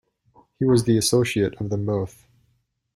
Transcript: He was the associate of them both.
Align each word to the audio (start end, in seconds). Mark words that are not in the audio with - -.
He 0.57 0.65
was 0.65 0.85
the 0.85 0.97
associate 0.97 1.61
of 1.61 1.69
them 1.69 1.85
both. 1.85 2.25